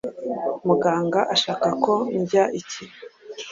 [0.67, 2.83] Muganga ashaka ko ndya iki?